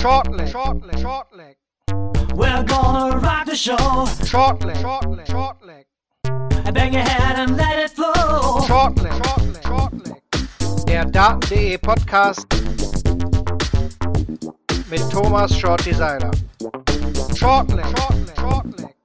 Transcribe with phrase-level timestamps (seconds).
[0.00, 1.56] Shortleg, shortleg, shortleg.
[2.34, 3.76] We're gonna rock the show.
[4.24, 5.84] Shortleg, shortleg, shortleg.
[6.72, 8.60] Bang your head and let it flow.
[8.66, 10.86] Shortleg, shortleg, shortleg.
[10.86, 12.46] Der Daten.de Podcast
[14.88, 16.30] mit Thomas Shorty Seiler.
[17.34, 18.99] Shortleg, shortleg, shortleg.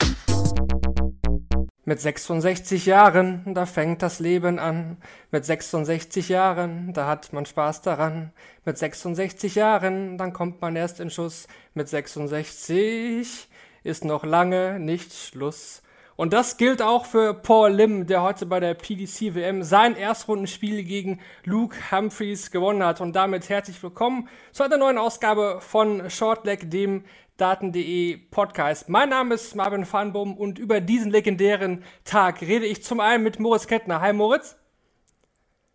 [1.88, 4.98] Mit 66 Jahren, da fängt das Leben an.
[5.30, 8.32] Mit 66 Jahren, da hat man Spaß daran.
[8.66, 11.48] Mit 66 Jahren, dann kommt man erst in Schuss.
[11.76, 13.48] Mit 66
[13.84, 15.84] ist noch lange nicht Schluss.
[16.16, 20.84] Und das gilt auch für Paul Lim, der heute bei der PDC WM sein Erstrundenspiel
[20.84, 23.00] gegen Luke Humphreys gewonnen hat.
[23.00, 27.04] Und damit herzlich willkommen zu einer neuen Ausgabe von Shortleg, dem
[27.38, 28.88] Daten.de Podcast.
[28.88, 33.42] Mein Name ist Marvin Farnbaum und über diesen legendären Tag rede ich zum einen mit
[33.42, 34.00] Moritz Kettner.
[34.00, 34.56] Hi Moritz.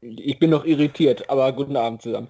[0.01, 2.29] Ich bin noch irritiert, aber guten Abend zusammen.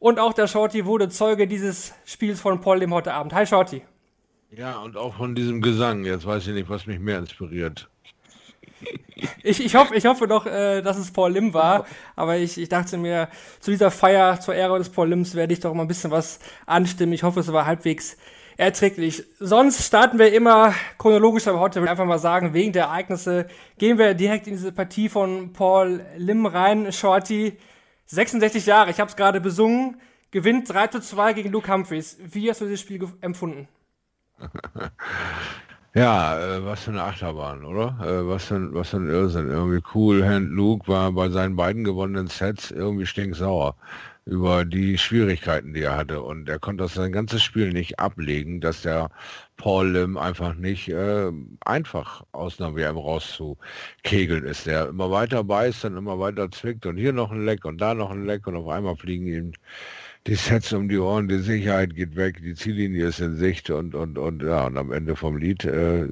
[0.00, 3.32] Und auch der Shorty wurde Zeuge dieses Spiels von Paul Lim heute Abend.
[3.32, 3.82] Hi Shorty.
[4.50, 6.04] Ja, und auch von diesem Gesang.
[6.04, 7.88] Jetzt weiß ich nicht, was mich mehr inspiriert.
[9.42, 12.68] Ich, ich, hoffe, ich hoffe doch, äh, dass es Paul Lim war, aber ich, ich
[12.68, 13.28] dachte mir,
[13.60, 16.40] zu dieser Feier zur Ehre des Paul Lims werde ich doch mal ein bisschen was
[16.66, 17.12] anstimmen.
[17.12, 18.16] Ich hoffe, es war halbwegs
[18.56, 19.24] erträglich.
[19.38, 23.46] Sonst starten wir immer chronologisch, aber heute will ich einfach mal sagen, wegen der Ereignisse
[23.78, 26.92] gehen wir direkt in diese Partie von Paul Lim rein.
[26.92, 27.56] Shorty,
[28.06, 30.00] 66 Jahre, ich habe es gerade besungen,
[30.30, 32.18] gewinnt 3 zu 2 gegen Luke Humphreys.
[32.24, 33.68] Wie hast du dieses Spiel empfunden?
[35.94, 37.98] Ja, äh, was für eine Achterbahn, oder?
[38.00, 39.50] Äh, was, für ein, was für ein Irrsinn.
[39.50, 40.26] Irgendwie cool.
[40.26, 43.76] Hand Luke war bei seinen beiden gewonnenen Sets irgendwie stinksauer
[44.24, 46.22] über die Schwierigkeiten, die er hatte.
[46.22, 49.10] Und er konnte das sein ganzes Spiel nicht ablegen, dass der
[49.56, 51.30] Paul Lim einfach nicht äh,
[51.64, 54.66] einfach aus einer WM rauszukegeln ist.
[54.66, 57.94] Der immer weiter beißt und immer weiter zwickt und hier noch ein Leck und da
[57.94, 59.52] noch ein Leck und auf einmal fliegen ihm
[60.26, 63.94] die Sets um die Ohren, die Sicherheit geht weg, die Ziellinie ist in Sicht und,
[63.94, 66.08] und, und, ja, und am Ende vom Lied äh,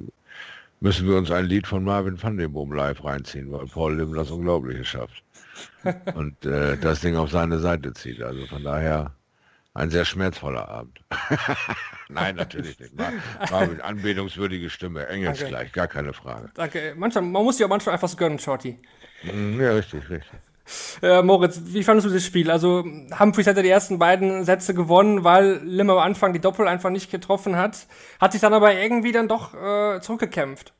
[0.81, 4.15] müssen wir uns ein Lied von Marvin van den Boom live reinziehen, weil Paul Lim
[4.15, 5.23] das Unglaubliche schafft.
[6.15, 8.23] und äh, das Ding auf seine Seite zieht.
[8.23, 9.15] Also von daher
[9.75, 11.01] ein sehr schmerzvoller Abend.
[12.09, 12.97] Nein, natürlich nicht.
[12.97, 13.13] Mar
[13.51, 16.51] Marvin, anbetungswürdige Stimme, engelsgleich, gar keine Frage.
[16.55, 16.95] Danke.
[16.97, 18.79] Manchmal, man muss ja manchmal einfach so gönnen, Shorty.
[19.23, 20.41] Ja, richtig, richtig.
[21.03, 22.51] Äh, Moritz, wie fandest du das Spiel?
[22.51, 22.85] Also
[23.19, 26.91] Humphreys hat ja die ersten beiden Sätze gewonnen, weil Lim am Anfang die Doppel einfach
[26.91, 27.87] nicht getroffen hat.
[28.21, 30.73] Hat sich dann aber irgendwie dann doch äh, zurückgekämpft.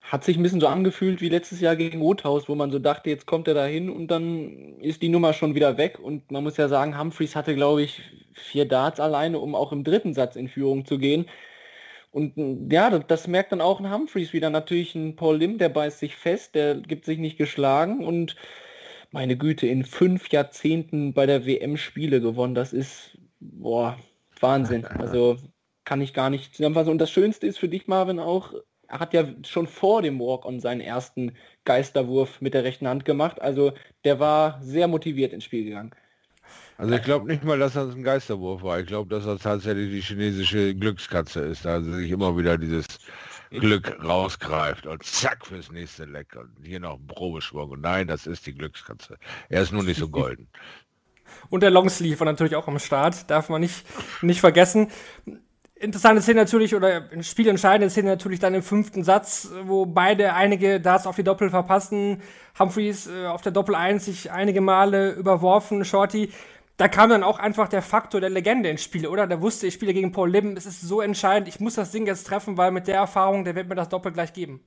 [0.00, 3.10] Hat sich ein bisschen so angefühlt wie letztes Jahr gegen Rothaus, wo man so dachte,
[3.10, 5.98] jetzt kommt er da hin und dann ist die Nummer schon wieder weg.
[5.98, 8.02] Und man muss ja sagen, Humphreys hatte, glaube ich,
[8.32, 11.26] vier Darts alleine, um auch im dritten Satz in Führung zu gehen.
[12.12, 14.48] Und ja, das, das merkt dann auch ein Humphreys wieder.
[14.48, 18.36] Natürlich ein Paul Lim, der beißt sich fest, der gibt sich nicht geschlagen und
[19.12, 22.54] meine Güte, in fünf Jahrzehnten bei der WM Spiele gewonnen.
[22.54, 23.98] Das ist, boah,
[24.40, 24.86] Wahnsinn.
[24.98, 25.36] Also
[25.84, 26.90] kann ich gar nicht zusammenfassen.
[26.90, 28.54] Und das Schönste ist für dich, Marvin, auch,
[28.88, 31.32] er hat ja schon vor dem Walk-on seinen ersten
[31.64, 33.40] Geisterwurf mit der rechten Hand gemacht.
[33.40, 33.72] Also
[34.04, 35.92] der war sehr motiviert ins Spiel gegangen.
[36.78, 38.80] Also ich glaube nicht mal, dass das ein Geisterwurf war.
[38.80, 41.66] Ich glaube, dass das tatsächlich die chinesische Glückskatze ist.
[41.66, 42.86] Also sich immer wieder dieses
[43.60, 47.70] Glück rausgreift und zack fürs nächste Leck und hier noch ein Probeschwung.
[47.70, 49.18] Und nein, das ist die Glückskatze.
[49.48, 50.48] Er ist nur nicht so golden.
[51.50, 53.84] und der Longsleeve war natürlich auch am Start, darf man nicht,
[54.22, 54.88] nicht vergessen.
[55.78, 61.06] Interessante Szene natürlich, oder spielentscheidende Szene natürlich dann im fünften Satz, wo beide einige Darts
[61.06, 62.22] auf die Doppel verpassen.
[62.58, 66.32] Humphreys äh, auf der Doppel 1 sich einige Male überworfen, Shorty
[66.76, 69.26] da kam dann auch einfach der Faktor der Legende ins Spiel, oder?
[69.26, 72.06] Der wusste, ich spiele gegen Paul Lim, es ist so entscheidend, ich muss das Ding
[72.06, 74.60] jetzt treffen, weil mit der Erfahrung, der wird mir das doppelt gleich geben.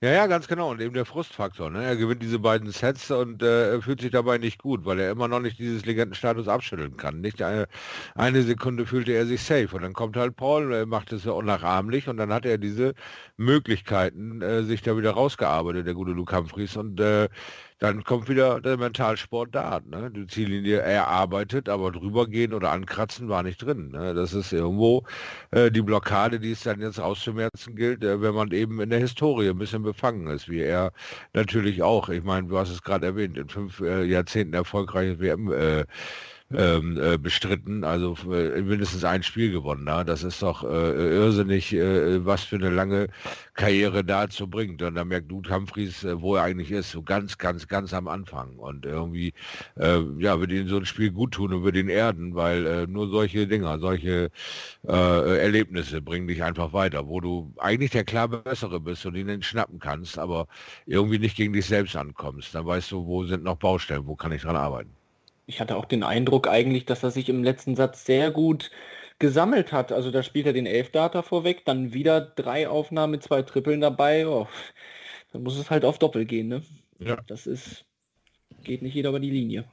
[0.00, 0.70] Ja, ja, ganz genau.
[0.70, 1.70] Und eben der Frustfaktor.
[1.70, 1.82] Ne?
[1.82, 5.28] Er gewinnt diese beiden Sets und äh, fühlt sich dabei nicht gut, weil er immer
[5.28, 7.22] noch nicht dieses Legendenstatus abschütteln kann.
[7.22, 7.68] Nicht eine,
[8.14, 9.74] eine Sekunde fühlte er sich safe.
[9.74, 12.94] Und dann kommt halt Paul, macht es ja unnachahmlich und dann hat er diese
[13.38, 16.76] Möglichkeiten, äh, sich da wieder rausgearbeitet, der gute Luke Humphries.
[16.76, 17.28] Und äh,
[17.78, 19.80] dann kommt wieder der Mentalsport da.
[19.84, 20.10] Ne?
[20.10, 23.90] Die Ziellinie erarbeitet, aber drüber gehen oder ankratzen war nicht drin.
[23.90, 24.14] Ne?
[24.14, 25.04] Das ist irgendwo
[25.50, 29.00] äh, die Blockade, die es dann jetzt auszumerzen gilt, äh, wenn man eben in der
[29.00, 30.92] Historie ein bisschen befangen ist, wie er
[31.32, 32.08] natürlich auch.
[32.08, 35.52] Ich meine, du hast es gerade erwähnt, in fünf äh, Jahrzehnten erfolgreiches WM.
[35.52, 35.84] Äh,
[36.52, 39.84] ähm, äh, bestritten, also äh, mindestens ein Spiel gewonnen.
[39.84, 40.04] Na?
[40.04, 43.08] Das ist doch äh, irrsinnig, äh, was für eine lange
[43.54, 44.82] Karriere dazu bringt.
[44.82, 48.08] Und da merkt Dude Humphries, äh, wo er eigentlich ist, so ganz, ganz, ganz am
[48.08, 48.56] Anfang.
[48.56, 49.32] Und irgendwie,
[49.76, 53.46] ja, wird ihn so ein Spiel gut tun und wird ihn erden, weil nur solche
[53.46, 54.30] Dinger, solche
[54.82, 59.78] Erlebnisse bringen dich einfach weiter, wo du eigentlich der klar Bessere bist und ihn schnappen
[59.78, 60.46] kannst, aber
[60.86, 62.54] irgendwie nicht gegen dich selbst ankommst.
[62.54, 64.90] Dann weißt du, wo sind noch Baustellen, wo kann ich dran arbeiten.
[65.46, 68.70] Ich hatte auch den Eindruck eigentlich, dass er sich im letzten Satz sehr gut
[69.18, 69.92] gesammelt hat.
[69.92, 74.26] Also da spielt er den Elfdata vorweg, dann wieder drei Aufnahmen mit zwei Trippeln dabei.
[74.26, 74.48] Oh,
[75.32, 76.62] dann muss es halt auf Doppel gehen, ne?
[76.98, 77.18] Ja.
[77.26, 77.84] Das ist,
[78.62, 79.64] geht nicht jeder über die Linie.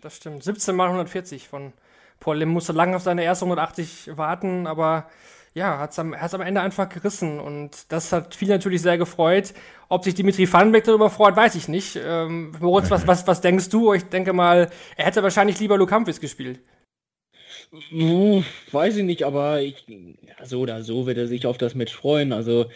[0.00, 0.44] Das stimmt.
[0.44, 1.72] 17 mal 140 von
[2.20, 2.50] Paul Lim.
[2.50, 5.08] Musste lange auf seine erste 180 warten, aber
[5.58, 9.52] ja, hat es am, am Ende einfach gerissen und das hat viele natürlich sehr gefreut.
[9.88, 11.98] Ob sich Dimitri Vandenbeck darüber freut, weiß ich nicht.
[12.02, 13.92] Ähm, Moritz, was, was, was denkst du?
[13.92, 16.60] Ich denke mal, er hätte wahrscheinlich lieber Lukampis gespielt.
[18.72, 21.94] Weiß ich nicht, aber ich, ja, so oder so wird er sich auf das Match
[21.94, 22.32] freuen.
[22.32, 22.66] Also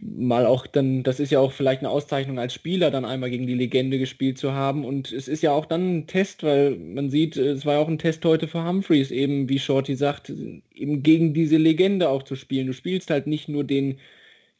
[0.00, 3.46] mal auch dann, das ist ja auch vielleicht eine Auszeichnung als Spieler, dann einmal gegen
[3.46, 4.84] die Legende gespielt zu haben.
[4.84, 7.88] Und es ist ja auch dann ein Test, weil man sieht, es war ja auch
[7.88, 12.36] ein Test heute für Humphreys, eben wie Shorty sagt, eben gegen diese Legende auch zu
[12.36, 12.66] spielen.
[12.66, 13.98] Du spielst halt nicht nur den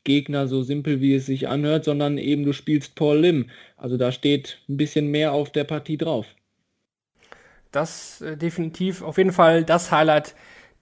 [0.04, 3.50] Gegner so simpel, wie es sich anhört, sondern eben du spielst Paul Lim.
[3.76, 6.26] Also da steht ein bisschen mehr auf der Partie drauf.
[7.72, 10.34] Das äh, definitiv auf jeden Fall das Highlight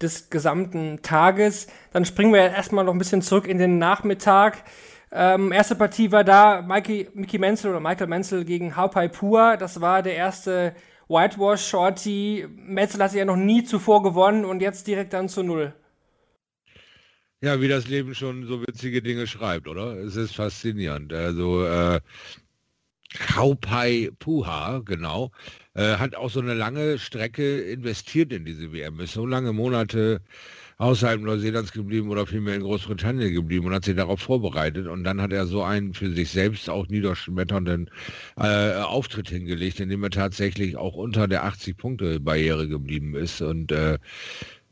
[0.02, 1.66] des gesamten Tages.
[1.93, 4.64] Dann springen wir erstmal noch ein bisschen zurück in den Nachmittag.
[5.10, 9.56] Ähm, erste Partie war da Mikey, Mickey Menzel oder Michael Menzel gegen Haupai Pua.
[9.56, 10.75] Das war der erste
[11.08, 12.46] Whitewash Shorty.
[12.49, 15.75] Menzel hatte ja noch nie zuvor gewonnen und jetzt direkt dann zu Null.
[17.43, 19.96] Ja, wie das Leben schon so witzige Dinge schreibt, oder?
[19.96, 21.12] Es ist faszinierend.
[21.12, 22.00] Also äh,
[23.37, 25.31] Haupai Puha, genau,
[25.75, 30.20] äh, hat auch so eine lange Strecke investiert in diese WM, ist so lange Monate
[30.79, 34.88] außerhalb Neuseelands geblieben oder vielmehr in Großbritannien geblieben und hat sich darauf vorbereitet.
[34.88, 37.88] Und dann hat er so einen für sich selbst auch niederschmetternden
[38.37, 43.41] äh, Auftritt hingelegt, in dem er tatsächlich auch unter der 80-Punkte-Barriere geblieben ist.
[43.43, 43.99] Und äh,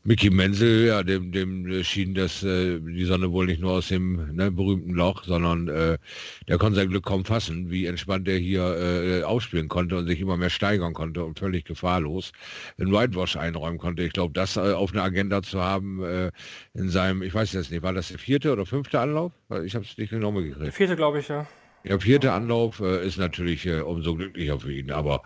[0.03, 4.35] Mickey Menzel, ja, dem, dem schien das, äh, die Sonne wohl nicht nur aus dem
[4.35, 5.99] ne, berühmten Loch, sondern äh,
[6.47, 10.19] der konnte sein Glück kaum fassen, wie entspannt er hier äh, ausspielen konnte und sich
[10.19, 12.31] immer mehr steigern konnte und völlig gefahrlos
[12.79, 14.03] den Whitewash einräumen konnte.
[14.03, 16.31] Ich glaube, das äh, auf einer Agenda zu haben äh,
[16.73, 19.31] in seinem, ich weiß jetzt nicht, war das der vierte oder fünfte Anlauf?
[19.63, 20.65] Ich habe es nicht genau gekriegt.
[20.65, 21.47] Der vierte, glaube ich, ja.
[21.83, 25.23] Der vierte Anlauf äh, ist natürlich äh, umso glücklicher für ihn, aber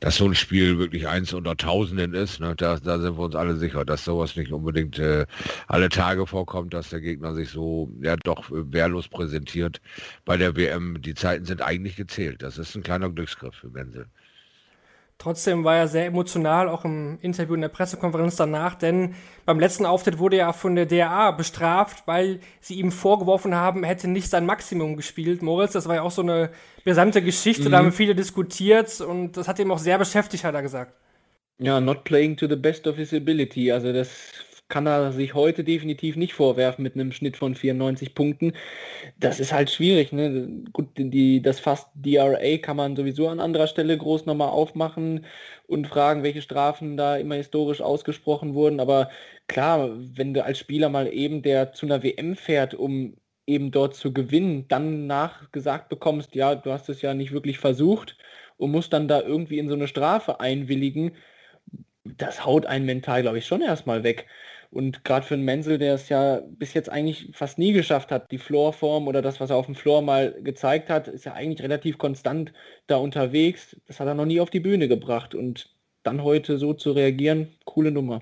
[0.00, 3.34] dass so ein Spiel wirklich eins unter Tausenden ist, ne, da, da sind wir uns
[3.34, 5.26] alle sicher, dass sowas nicht unbedingt äh,
[5.66, 9.80] alle Tage vorkommt, dass der Gegner sich so ja doch äh, wehrlos präsentiert
[10.24, 11.00] bei der WM.
[11.02, 12.42] Die Zeiten sind eigentlich gezählt.
[12.42, 14.06] Das ist ein kleiner Glücksgriff für Wenzel.
[15.18, 19.84] Trotzdem war er sehr emotional, auch im Interview in der Pressekonferenz danach, denn beim letzten
[19.84, 24.30] Auftritt wurde er von der DRA bestraft, weil sie ihm vorgeworfen haben, er hätte nicht
[24.30, 25.42] sein Maximum gespielt.
[25.42, 26.50] Moritz, das war ja auch so eine
[26.84, 27.72] brisante Geschichte, mhm.
[27.72, 30.94] da haben viele diskutiert und das hat ihm auch sehr beschäftigt, hat er gesagt.
[31.58, 33.72] Ja, not playing to the best of his ability.
[33.72, 34.08] Also das
[34.68, 38.52] kann er sich heute definitiv nicht vorwerfen mit einem Schnitt von 94 Punkten.
[39.18, 40.12] Das ist halt schwierig.
[40.12, 40.64] Ne?
[40.72, 45.26] Gut, die, das fast DRA kann man sowieso an anderer Stelle groß nochmal aufmachen
[45.66, 48.80] und fragen, welche Strafen da immer historisch ausgesprochen wurden.
[48.80, 49.10] Aber
[49.48, 53.16] klar, wenn du als Spieler mal eben, der zu einer WM fährt, um
[53.46, 58.16] eben dort zu gewinnen, dann nachgesagt bekommst, ja, du hast es ja nicht wirklich versucht
[58.58, 61.12] und musst dann da irgendwie in so eine Strafe einwilligen,
[62.04, 64.26] das haut einen mental, glaube ich, schon erstmal weg.
[64.70, 68.30] Und gerade für einen Menzel, der es ja bis jetzt eigentlich fast nie geschafft hat,
[68.30, 71.62] die Floorform oder das, was er auf dem Floor mal gezeigt hat, ist ja eigentlich
[71.62, 72.52] relativ konstant
[72.86, 73.76] da unterwegs.
[73.86, 75.34] Das hat er noch nie auf die Bühne gebracht.
[75.34, 78.20] Und dann heute so zu reagieren, coole Nummer.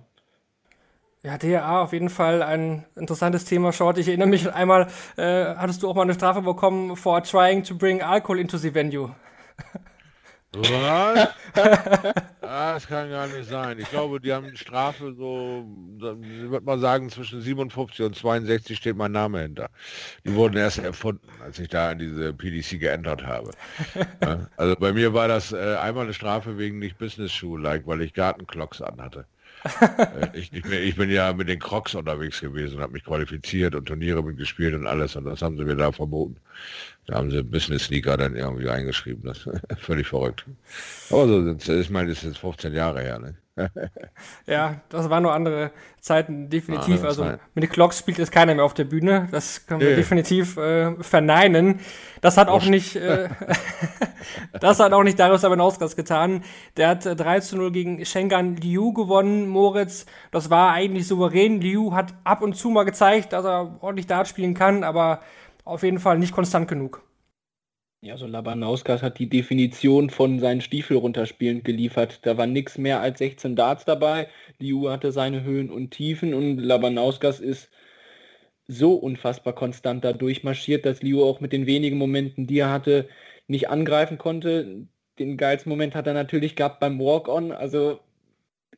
[1.22, 3.98] Ja, DRA auf jeden Fall ein interessantes Thema, Short.
[3.98, 4.86] Ich erinnere mich einmal,
[5.16, 8.72] äh, hattest du auch mal eine Strafe bekommen for trying to bring alcohol into the
[8.72, 9.10] venue.
[10.56, 11.28] Was?
[12.40, 13.78] das kann gar nicht sein.
[13.78, 15.66] Ich glaube, die haben Strafe so,
[15.98, 19.70] ich würde mal sagen, zwischen 57 und 62 steht mein Name hinter.
[20.24, 23.50] Die wurden erst erfunden, als ich da diese PDC geändert habe.
[24.56, 28.02] also bei mir war das äh, einmal eine Strafe wegen nicht Business Shoe like, weil
[28.02, 29.26] ich Gartenclocks anhatte.
[29.66, 33.74] Äh, ich, ich, bin, ich, bin, ja mit den Crocs unterwegs gewesen, habe mich qualifiziert
[33.74, 36.36] und Turniere mitgespielt und alles und das haben sie mir da verboten.
[37.06, 39.22] Da haben sie Business Sneaker dann irgendwie eingeschrieben.
[39.24, 40.44] Das ist völlig verrückt.
[41.10, 43.18] Aber so sind Ich meine, das ist jetzt 15 Jahre her.
[43.18, 43.36] Ne?
[44.46, 45.70] ja, das waren nur andere
[46.00, 47.02] Zeiten, definitiv.
[47.02, 47.40] Ah, also Zeit.
[47.54, 49.28] mit den Clocks spielt jetzt keiner mehr auf der Bühne.
[49.30, 49.96] Das können wir nee.
[49.96, 51.80] definitiv äh, verneinen.
[52.20, 53.28] Das hat auch nicht, äh,
[54.60, 56.44] das hat auch nicht Darius Abanauskas getan.
[56.76, 60.06] Der hat äh, 3 zu 0 gegen Schengan Liu gewonnen, Moritz.
[60.30, 61.60] Das war eigentlich souverän.
[61.60, 65.20] Liu hat ab und zu mal gezeigt, dass er ordentlich Dart spielen kann, aber
[65.64, 67.02] auf jeden Fall nicht konstant genug.
[68.06, 72.20] Ja, so Labanauskas hat die Definition von seinen Stiefel runterspielen geliefert.
[72.22, 74.28] Da war nichts mehr als 16 Darts dabei.
[74.60, 77.68] Liu hatte seine Höhen und Tiefen und Labanauskas ist
[78.68, 83.08] so unfassbar konstant da durchmarschiert, dass Liu auch mit den wenigen Momenten, die er hatte,
[83.48, 84.86] nicht angreifen konnte.
[85.18, 87.50] den geilsten Moment hat er natürlich gehabt beim Walk-On.
[87.50, 87.98] Also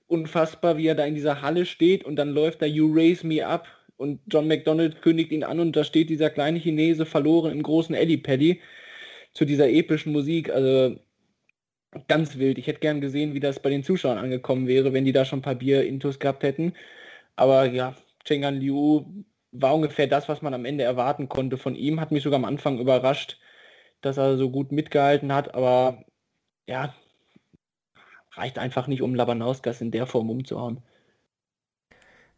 [0.07, 3.47] unfassbar, wie er da in dieser Halle steht und dann läuft da You Raise Me
[3.47, 3.67] Up
[3.99, 7.95] und John McDonald kündigt ihn an und da steht dieser kleine Chinese verloren im großen
[7.95, 8.63] Eddie Paddy
[9.39, 10.51] zu dieser epischen Musik.
[10.51, 10.97] Also
[12.09, 12.59] ganz wild.
[12.59, 15.39] Ich hätte gern gesehen, wie das bei den Zuschauern angekommen wäre, wenn die da schon
[15.39, 16.75] ein paar Bier-Intos gehabt hätten.
[17.37, 19.05] Aber ja, Chengan Liu
[19.53, 22.01] war ungefähr das, was man am Ende erwarten konnte von ihm.
[22.01, 23.39] Hat mich sogar am Anfang überrascht,
[24.01, 25.55] dass er so gut mitgehalten hat.
[25.55, 26.05] Aber
[26.67, 26.93] ja,
[28.33, 30.83] reicht einfach nicht, um Labanauskas in der Form umzuhauen.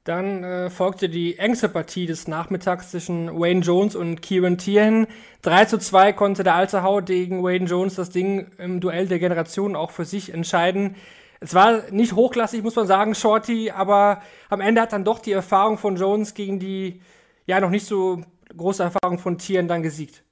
[0.04, 5.06] Dann äh, folgte die engste Partie des Nachmittags zwischen Wayne Jones und Kieran Tien.
[5.42, 9.18] 3 zu 2 konnte der alte Hau gegen Wayne Jones das Ding im Duell der
[9.18, 10.96] Generation auch für sich entscheiden.
[11.40, 15.32] Es war nicht hochklassig, muss man sagen, Shorty, aber am Ende hat dann doch die
[15.32, 17.00] Erfahrung von Jones gegen die
[17.46, 18.22] ja noch nicht so
[18.56, 20.22] große Erfahrung von Tien dann gesiegt.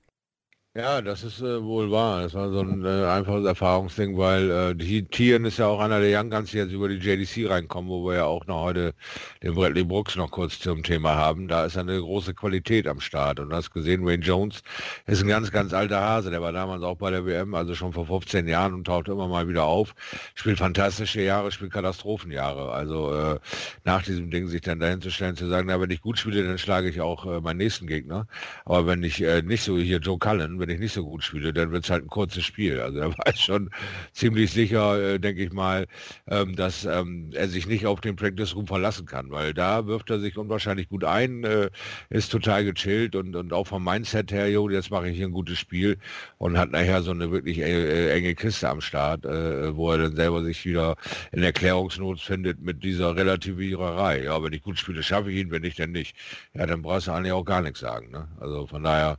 [0.79, 2.23] Ja, das ist äh, wohl wahr.
[2.23, 5.99] Das war so ein äh, einfaches Erfahrungsding, weil äh, die Tieren ist ja auch einer
[5.99, 8.95] der Young Guns, die jetzt über die JDC reinkommen, wo wir ja auch noch heute
[9.43, 11.49] den Bradley Brooks noch kurz zum Thema haben.
[11.49, 13.41] Da ist eine große Qualität am Start.
[13.41, 14.63] Und du hast gesehen, Wayne Jones
[15.07, 16.31] ist ein ganz, ganz alter Hase.
[16.31, 19.27] Der war damals auch bei der WM, also schon vor 15 Jahren und taucht immer
[19.27, 19.97] mal wieder auf.
[20.37, 22.71] Spielt fantastische Jahre, spielt Katastrophenjahre.
[22.71, 23.41] Also äh,
[23.83, 26.45] nach diesem Ding sich dann dahin zu stellen, zu sagen, na, wenn ich gut spiele,
[26.45, 28.29] dann schlage ich auch äh, meinen nächsten Gegner.
[28.65, 31.55] Aber wenn ich äh, nicht so hier Joe Cullen, wenn ich nicht so gut spiele,
[31.55, 32.79] dann wird es halt ein kurzes Spiel.
[32.81, 33.71] Also er war schon
[34.13, 35.87] ziemlich sicher, äh, denke ich mal,
[36.29, 40.11] ähm, dass ähm, er sich nicht auf den Practice Room verlassen kann, weil da wirft
[40.11, 41.71] er sich unwahrscheinlich gut ein, äh,
[42.11, 45.33] ist total gechillt und, und auch vom Mindset her, jo, jetzt mache ich hier ein
[45.33, 45.97] gutes Spiel
[46.37, 50.17] und hat nachher so eine wirklich äh, enge Kiste am Start, äh, wo er dann
[50.17, 50.97] selber sich wieder
[51.33, 54.25] in Erklärungsnot findet mit dieser Relativiererei.
[54.25, 56.15] Ja, wenn ich gut spiele, schaffe ich ihn, wenn nicht, dann nicht.
[56.53, 58.11] Ja, dann brauchst du eigentlich auch gar nichts sagen.
[58.11, 58.29] Ne?
[58.39, 59.19] Also von daher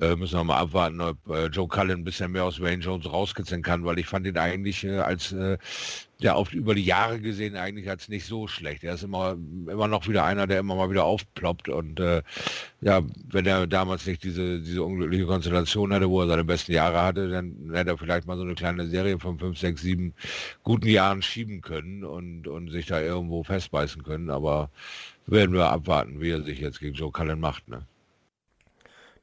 [0.00, 3.06] äh, müssen wir mal abwarten, ob äh, Joe Cullen ein bisschen mehr aus Wayne Jones
[3.06, 5.58] rauskitzeln kann, weil ich fand ihn eigentlich äh, als äh,
[6.20, 8.84] ja auf über die Jahre gesehen eigentlich als nicht so schlecht.
[8.84, 12.22] Er ist immer immer noch wieder einer, der immer mal wieder aufploppt und äh,
[12.80, 17.02] ja, wenn er damals nicht diese diese unglückliche Konstellation hatte, wo er seine besten Jahre
[17.02, 20.14] hatte, dann hätte er vielleicht mal so eine kleine Serie von fünf, sechs, sieben
[20.62, 24.30] guten Jahren schieben können und und sich da irgendwo festbeißen können.
[24.30, 24.70] Aber
[25.26, 27.68] werden wir abwarten, wie er sich jetzt gegen Joe Cullen macht.
[27.68, 27.86] Ne?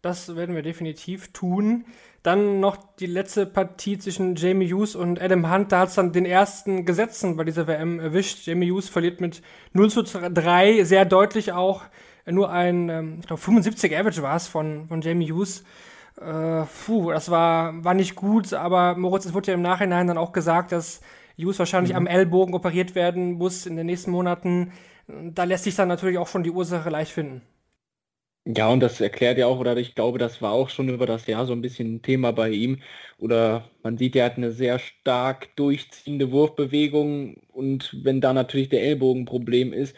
[0.08, 1.84] Das werden wir definitiv tun.
[2.24, 5.74] Dann noch die letzte Partie zwischen Jamie Hughes und Adam Hunt.
[5.74, 8.48] Da hat es dann den ersten Gesetzen bei dieser WM erwischt.
[8.48, 9.42] Jamie Hughes verliert mit
[9.74, 11.84] 0 zu 3, sehr deutlich auch.
[12.26, 15.66] Nur ein, ähm, ich glaube, 75 Average war es von, von Jamie Hughes.
[16.22, 20.18] Äh, puh, das war, war nicht gut, aber Moritz, es wurde ja im Nachhinein dann
[20.18, 21.02] auch gesagt, dass
[21.38, 21.98] Hughes wahrscheinlich mhm.
[21.98, 24.72] am Ellbogen operiert werden muss in den nächsten Monaten.
[25.10, 27.42] Da lässt sich dann natürlich auch schon die Ursache leicht finden.
[28.56, 31.28] Ja, und das erklärt ja auch, oder ich glaube, das war auch schon über das
[31.28, 32.82] Jahr so ein bisschen ein Thema bei ihm.
[33.18, 38.84] Oder man sieht, er hat eine sehr stark durchziehende Wurfbewegung und wenn da natürlich der
[38.84, 39.96] Ellbogenproblem ist,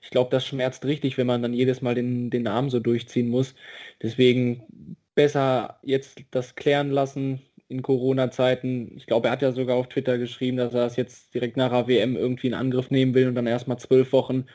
[0.00, 3.28] ich glaube, das schmerzt richtig, wenn man dann jedes Mal den, den Arm so durchziehen
[3.28, 3.54] muss.
[4.00, 8.96] Deswegen besser jetzt das klären lassen in Corona-Zeiten.
[8.96, 11.72] Ich glaube, er hat ja sogar auf Twitter geschrieben, dass er das jetzt direkt nach
[11.72, 14.46] AWM irgendwie in Angriff nehmen will und dann erstmal zwölf Wochen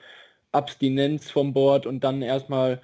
[0.51, 2.81] Abstinenz vom Board und dann erstmal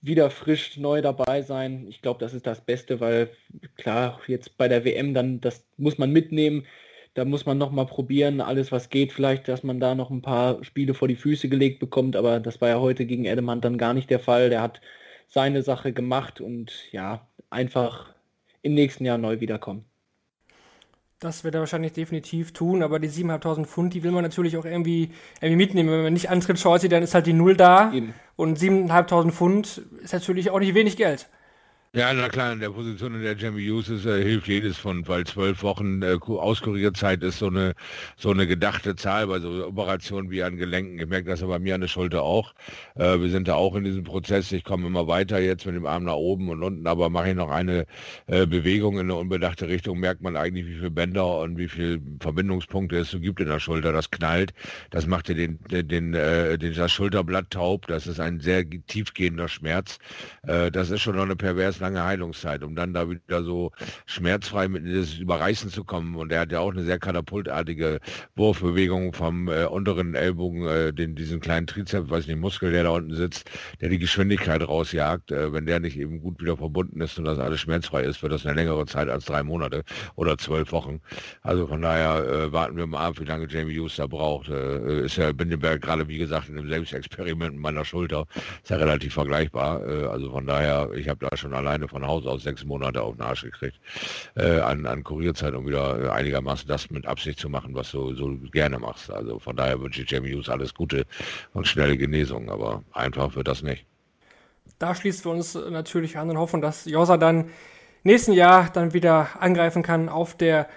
[0.00, 1.86] wieder frisch neu dabei sein.
[1.88, 3.30] Ich glaube, das ist das Beste, weil
[3.76, 6.66] klar, jetzt bei der WM, dann das muss man mitnehmen.
[7.14, 10.20] Da muss man noch mal probieren, alles was geht, vielleicht, dass man da noch ein
[10.22, 13.78] paar Spiele vor die Füße gelegt bekommt, aber das war ja heute gegen Edelmann dann
[13.78, 14.50] gar nicht der Fall.
[14.50, 14.82] Der hat
[15.26, 18.14] seine Sache gemacht und ja, einfach
[18.62, 19.86] im nächsten Jahr neu wiederkommen.
[21.18, 24.66] Das wird er wahrscheinlich definitiv tun, aber die 7.500 Pfund, die will man natürlich auch
[24.66, 25.90] irgendwie, irgendwie mitnehmen.
[25.90, 27.90] Wenn man nicht antritt Chelsea, dann ist halt die Null da.
[27.92, 28.12] Eben.
[28.36, 31.28] Und 7.500 Pfund ist natürlich auch nicht wenig Geld.
[31.96, 35.08] Ja, na klar, in der Position, in der Jamie Hughes ist, äh, hilft jedes von,
[35.08, 37.72] weil zwölf Wochen äh, Auskurierzeit ist so eine,
[38.18, 40.98] so eine gedachte Zahl bei so Operationen wie an Gelenken.
[40.98, 42.52] Ich merke das ja bei mir an der Schulter auch.
[42.96, 44.52] Äh, wir sind da auch in diesem Prozess.
[44.52, 47.34] Ich komme immer weiter jetzt mit dem Arm nach oben und unten, aber mache ich
[47.34, 47.86] noch eine
[48.26, 52.02] äh, Bewegung in eine unbedachte Richtung, merkt man eigentlich, wie viele Bänder und wie viele
[52.20, 53.92] Verbindungspunkte es so gibt in der Schulter.
[53.92, 54.52] Das knallt.
[54.90, 57.86] Das macht dir den, den, den, äh, den das Schulterblatt taub.
[57.86, 59.98] Das ist ein sehr tiefgehender Schmerz.
[60.46, 63.70] Äh, das ist schon noch eine perverse lange Heilungszeit, um dann da wieder so
[64.06, 66.16] schmerzfrei mit das Überreißen zu kommen.
[66.16, 68.00] Und er hat ja auch eine sehr katapultartige
[68.34, 72.90] Wurfbewegung vom äh, unteren Ellbogen, äh, den, diesen kleinen Trizeps, weiß nicht, Muskel, der da
[72.90, 73.48] unten sitzt,
[73.80, 75.30] der die Geschwindigkeit rausjagt.
[75.30, 78.32] Äh, wenn der nicht eben gut wieder verbunden ist und das alles schmerzfrei ist, wird
[78.32, 79.84] das eine längere Zeit als drei Monate
[80.16, 81.00] oder zwölf Wochen.
[81.42, 84.48] Also von daher äh, warten wir mal ab, wie lange Jamie Hughes da braucht.
[84.48, 88.26] Äh, ist ja Bindenberg gerade, wie gesagt, in einem Selbstexperiment meiner Schulter.
[88.62, 89.86] Ist ja relativ vergleichbar.
[89.86, 93.02] Äh, also von daher, ich habe da schon alle alleine von Haus aus sechs Monate
[93.02, 93.78] auf den Arsch gekriegt
[94.36, 98.36] äh, an, an Kurierzeit, um wieder einigermaßen das mit Absicht zu machen, was du so
[98.52, 99.10] gerne machst.
[99.10, 101.06] Also von daher wünsche ich Jamie Hughes alles Gute
[101.52, 103.84] und schnelle Genesung, aber einfach wird das nicht.
[104.78, 107.50] Da schließen wir uns natürlich an und hoffen, dass Josa dann
[108.02, 110.68] nächsten Jahr dann wieder angreifen kann auf der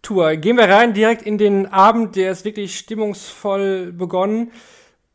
[0.00, 0.36] Tour.
[0.36, 4.52] Gehen wir rein direkt in den Abend, der ist wirklich stimmungsvoll begonnen.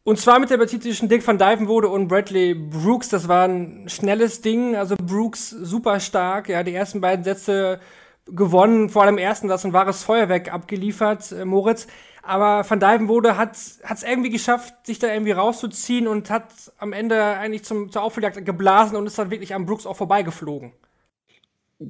[0.06, 3.08] Und zwar mit der Partie zwischen Dick van Dijvenbode und Bradley Brooks.
[3.08, 4.76] Das war ein schnelles Ding.
[4.76, 6.50] Also Brooks super stark.
[6.50, 7.80] Ja, die ersten beiden Sätze
[8.26, 11.88] gewonnen, vor allem ersten Satz ein wahres Feuerwerk abgeliefert, äh, Moritz.
[12.22, 17.22] Aber Van Dijvenbode hat es irgendwie geschafft, sich da irgendwie rauszuziehen und hat am Ende
[17.22, 20.72] eigentlich zum, zur Aufholjagd geblasen und ist dann wirklich am Brooks auch vorbeigeflogen.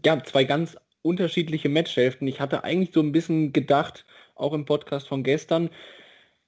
[0.03, 2.27] Ja, zwei ganz unterschiedliche Matchhälften.
[2.27, 5.70] Ich hatte eigentlich so ein bisschen gedacht, auch im Podcast von gestern,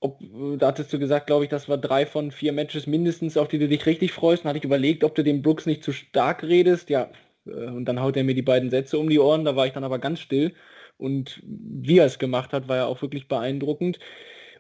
[0.06, 3.48] ob, da hattest du gesagt, glaube ich, das war drei von vier Matches mindestens, auf
[3.48, 4.44] die du dich richtig freust.
[4.44, 6.90] Dann hatte ich überlegt, ob du dem Brooks nicht zu stark redest.
[6.90, 7.10] Ja,
[7.46, 9.46] äh, und dann haut er mir die beiden Sätze um die Ohren.
[9.46, 10.54] Da war ich dann aber ganz still.
[10.98, 14.00] Und wie er es gemacht hat, war ja auch wirklich beeindruckend.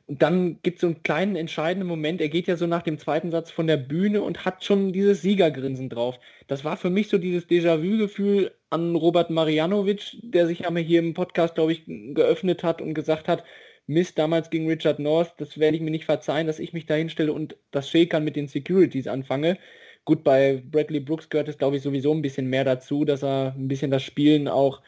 [0.07, 2.21] Und dann gibt es so einen kleinen entscheidenden Moment.
[2.21, 5.21] Er geht ja so nach dem zweiten Satz von der Bühne und hat schon dieses
[5.21, 6.19] Siegergrinsen drauf.
[6.47, 11.15] Das war für mich so dieses Déjà-vu-Gefühl an Robert Marianovic, der sich ja hier im
[11.15, 13.43] Podcast, glaube ich, geöffnet hat und gesagt hat,
[13.87, 16.95] Mist damals gegen Richard North, das werde ich mir nicht verzeihen, dass ich mich da
[16.95, 19.57] hinstelle und das Shakern mit den Securities anfange.
[20.05, 23.53] Gut, bei Bradley Brooks gehört es, glaube ich, sowieso ein bisschen mehr dazu, dass er
[23.55, 24.81] ein bisschen das Spielen auch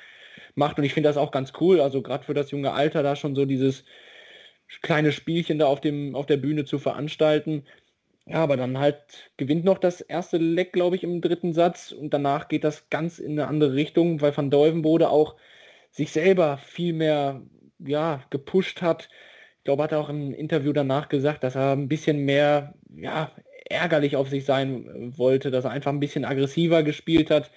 [0.56, 3.16] macht und ich finde das auch ganz cool, also gerade für das junge Alter da
[3.16, 3.86] schon so dieses
[4.82, 7.66] kleine Spielchen da auf, dem, auf der Bühne zu veranstalten.
[8.26, 12.14] Ja, aber dann halt gewinnt noch das erste Leck, glaube ich, im dritten Satz und
[12.14, 15.36] danach geht das ganz in eine andere Richtung, weil Van Deuvenbode auch
[15.92, 17.42] sich selber viel mehr
[17.80, 19.10] ja, gepusht hat.
[19.60, 23.32] Ich glaube, hat er auch im Interview danach gesagt, dass er ein bisschen mehr ja,
[23.70, 27.52] ärgerlich auf sich sein wollte, dass er einfach ein bisschen aggressiver gespielt hat.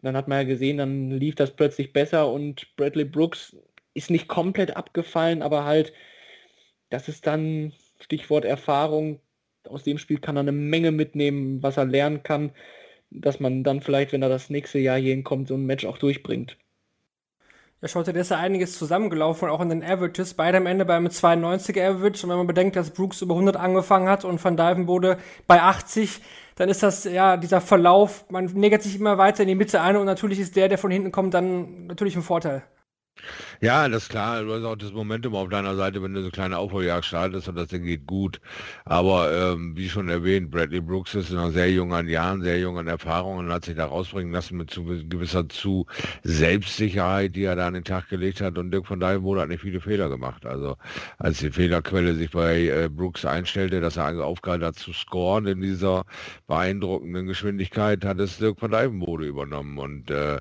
[0.00, 3.56] Und dann hat man ja gesehen, dann lief das plötzlich besser und Bradley Brooks
[3.94, 5.92] ist nicht komplett abgefallen, aber halt,
[6.90, 9.20] das ist dann Stichwort Erfahrung.
[9.68, 12.52] Aus dem Spiel kann er eine Menge mitnehmen, was er lernen kann,
[13.10, 15.98] dass man dann vielleicht, wenn er das nächste Jahr hier hinkommt, so ein Match auch
[15.98, 16.56] durchbringt.
[17.82, 20.34] Ja, schaute, da ist ja einiges zusammengelaufen, auch in den Averages.
[20.34, 22.24] Beide am Ende beim 92er Average.
[22.24, 25.18] Und wenn man bedenkt, dass Brooks über 100 angefangen hat und Van Dijvenbode
[25.48, 26.20] bei 80,
[26.54, 29.96] dann ist das, ja, dieser Verlauf, man nägert sich immer weiter in die Mitte ein
[29.96, 32.62] und natürlich ist der, der von hinten kommt, dann natürlich ein Vorteil.
[33.64, 34.42] Ja, das ist klar.
[34.42, 37.46] Du hast auch das Momentum auf deiner Seite, wenn du so eine kleine Aufholjagd startest
[37.48, 38.40] und das Ding geht gut.
[38.84, 42.76] Aber ähm, wie schon erwähnt, Bradley Brooks ist noch sehr jung an Jahren, sehr jung
[42.76, 45.86] an Erfahrungen und hat sich da rausbringen lassen mit zu gewisser zu
[46.24, 48.58] Selbstsicherheit, die er da an den Tag gelegt hat.
[48.58, 50.44] Und Dirk von Dijvenbode hat nicht viele Fehler gemacht.
[50.44, 50.76] Also
[51.18, 55.60] als die Fehlerquelle sich bei äh, Brooks einstellte, dass er aufgehört hat zu scoren in
[55.60, 56.02] dieser
[56.48, 59.78] beeindruckenden Geschwindigkeit, hat es Dirk von Dijvenbode übernommen.
[59.78, 60.38] Und äh,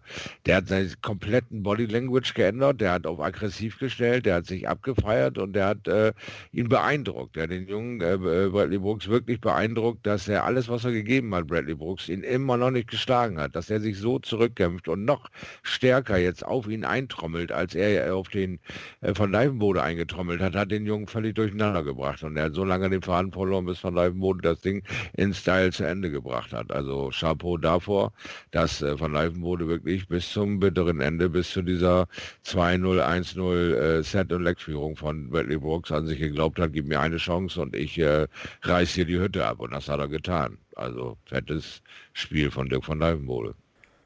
[0.47, 2.81] der hat seinen kompletten Body Language geändert.
[2.81, 6.13] Der hat auf aggressiv gestellt, der hat sich abgefeiert und der hat äh,
[6.51, 7.35] ihn beeindruckt.
[7.35, 10.91] Der hat den jungen äh, äh, Bradley Brooks wirklich beeindruckt, dass er alles, was er
[10.91, 14.87] gegeben hat, Bradley Brooks, ihn immer noch nicht geschlagen hat, dass er sich so zurückkämpft
[14.87, 15.29] und noch
[15.63, 18.59] stärker jetzt auf ihn eintrommelt, als er auf den
[19.01, 22.63] äh, von Leifenbode eingetrommelt hat, hat den Jungen völlig durcheinander gebracht und er hat so
[22.63, 26.71] lange den Faden verloren, bis von Leifenbode das Ding in Style zu Ende gebracht hat.
[26.71, 28.13] Also Chapeau davor,
[28.51, 32.07] dass äh, von Leifenbode wirklich bis zum bitteren Ende, bis zu dieser
[32.45, 36.99] 2-0 1-0 äh, Set- und Leckführung von Bradley Brooks an sich geglaubt hat, gib mir
[36.99, 38.27] eine Chance und ich äh,
[38.63, 39.59] reiß hier die Hütte ab.
[39.59, 40.57] Und das hat er getan.
[40.75, 41.81] Also fettes
[42.13, 43.55] Spiel von Dirk von Dijvenbode.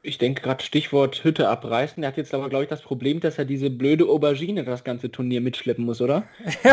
[0.02, 2.00] Ich denke gerade Stichwort Hütte abreißen.
[2.02, 5.10] Er hat jetzt aber, glaube ich, das Problem, dass er diese blöde Aubergine das ganze
[5.10, 6.22] Turnier mitschleppen muss, oder?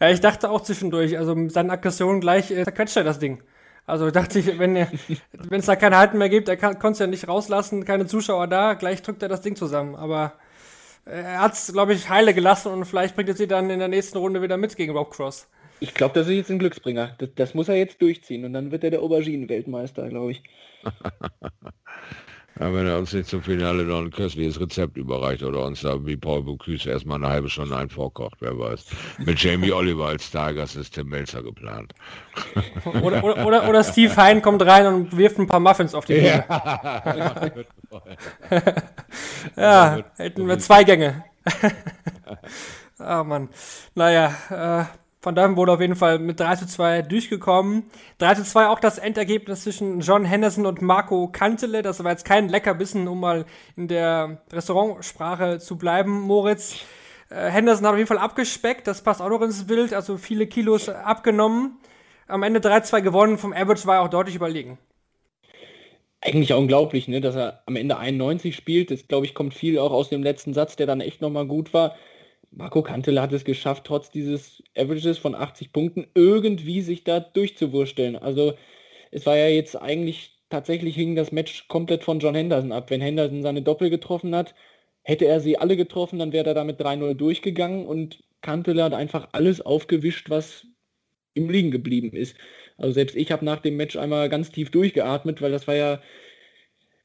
[0.00, 3.42] ja, ich dachte auch zwischendurch, also mit seinen Aggressionen gleich äh, zerquetscht er das Ding.
[3.86, 4.76] Also dachte ich, wenn
[5.50, 8.74] es da kein Halten mehr gibt, er konnte es ja nicht rauslassen, keine Zuschauer da,
[8.74, 9.96] gleich drückt er das Ding zusammen.
[9.96, 10.34] Aber
[11.08, 13.88] er hat es, glaube ich, heile gelassen und vielleicht bringt er sie dann in der
[13.88, 15.48] nächsten Runde wieder mit gegen Rob Cross.
[15.80, 17.14] Ich glaube, das ist jetzt ein Glücksbringer.
[17.18, 20.42] Das, das, muss er jetzt durchziehen und dann wird er der Auberginen-Weltmeister, glaube ich.
[22.58, 26.16] Wenn er uns nicht zum Finale noch ein köstliches Rezept überreicht oder uns da wie
[26.16, 28.86] Paul Bocuse erstmal eine halbe Stunde ein vorkocht, wer weiß.
[29.18, 31.94] Mit Jamie Oliver als Stargast ist Tim Melzer geplant.
[33.02, 36.14] Oder, oder, oder, oder, Steve Hein kommt rein und wirft ein paar Muffins auf die
[36.14, 36.44] Bühne.
[36.48, 37.64] Ja,
[39.56, 41.24] ja hätten wir zwei Gänge.
[43.00, 43.48] Ah, oh Mann.
[43.94, 44.84] Naja, äh,
[45.28, 47.82] von daher wurde auf jeden Fall mit 3 zu 2 durchgekommen.
[48.16, 51.82] 3 zu 2 auch das Endergebnis zwischen John Henderson und Marco Kantele.
[51.82, 53.44] Das war jetzt kein Leckerbissen, um mal
[53.76, 56.76] in der Restaurantsprache zu bleiben, Moritz.
[57.28, 60.46] Äh, Henderson hat auf jeden Fall abgespeckt, das passt auch noch ins Bild, also viele
[60.46, 61.76] Kilos abgenommen.
[62.26, 64.78] Am Ende 3-2 gewonnen, vom Average war er auch deutlich überlegen.
[66.22, 68.90] eigentlich auch unglaublich, ne, dass er am Ende 91 spielt.
[68.90, 71.74] Das, glaube ich, kommt viel auch aus dem letzten Satz, der dann echt nochmal gut
[71.74, 71.96] war.
[72.50, 78.16] Marco Kantele hat es geschafft, trotz dieses Averages von 80 Punkten irgendwie sich da durchzuwursteln.
[78.16, 78.54] Also
[79.10, 82.90] es war ja jetzt eigentlich, tatsächlich hing das Match komplett von John Henderson ab.
[82.90, 84.54] Wenn Henderson seine Doppel getroffen hat,
[85.02, 89.28] hätte er sie alle getroffen, dann wäre er damit 3-0 durchgegangen und Kantele hat einfach
[89.32, 90.66] alles aufgewischt, was
[91.34, 92.36] im Liegen geblieben ist.
[92.76, 96.00] Also selbst ich habe nach dem Match einmal ganz tief durchgeatmet, weil das war ja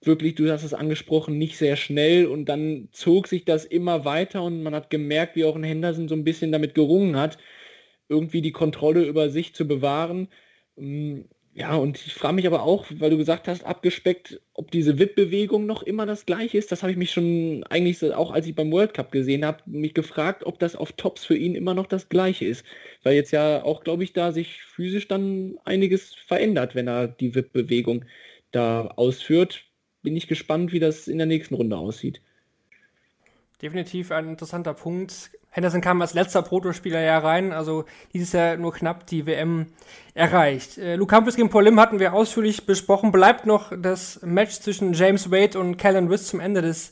[0.05, 4.43] wirklich, du hast es angesprochen, nicht sehr schnell und dann zog sich das immer weiter
[4.43, 7.37] und man hat gemerkt, wie auch ein Henderson so ein bisschen damit gerungen hat,
[8.09, 10.29] irgendwie die Kontrolle über sich zu bewahren.
[10.77, 14.97] Ähm, ja, und ich frage mich aber auch, weil du gesagt hast, abgespeckt, ob diese
[14.97, 16.71] WIP-Bewegung noch immer das gleiche ist.
[16.71, 19.93] Das habe ich mich schon eigentlich auch, als ich beim World Cup gesehen habe, mich
[19.93, 22.65] gefragt, ob das auf Tops für ihn immer noch das gleiche ist.
[23.03, 27.35] Weil jetzt ja auch, glaube ich, da sich physisch dann einiges verändert, wenn er die
[27.35, 28.05] WIP-Bewegung
[28.51, 29.63] da ausführt.
[30.03, 32.21] Bin ich gespannt, wie das in der nächsten Runde aussieht.
[33.61, 35.31] Definitiv ein interessanter Punkt.
[35.49, 39.67] Henderson kam als letzter Protospieler ja rein, also dieses Jahr nur knapp die WM
[40.15, 40.77] erreicht.
[40.79, 43.11] Äh, Luke Humphries gegen Paul Lim hatten wir ausführlich besprochen.
[43.11, 46.91] Bleibt noch das Match zwischen James Wade und Callan Riss zum Ende des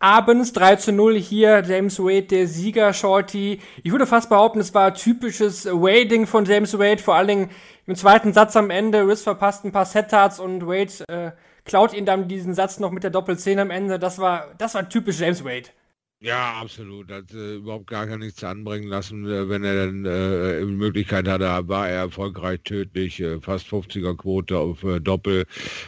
[0.00, 0.52] Abends.
[0.54, 3.60] 3 zu 0 hier, James Wade, der Sieger, Shorty.
[3.82, 7.50] Ich würde fast behaupten, es war typisches Wading von James Wade, vor allen Dingen
[7.86, 9.06] im zweiten Satz am Ende.
[9.06, 11.32] Riss verpasst ein paar Set-Tarts und Wade äh,
[11.68, 14.00] klaut ihn dann diesen Satz noch mit der Doppel-10 am Ende.
[14.00, 15.68] Das war, das war typisch James Wade.
[16.20, 17.12] Ja, absolut.
[17.12, 19.24] Hat äh, überhaupt gar nichts anbringen lassen.
[19.24, 23.20] Äh, wenn er dann äh, die Möglichkeit hatte, war er erfolgreich tödlich.
[23.20, 25.44] Äh, fast 50er Quote auf äh, Doppel.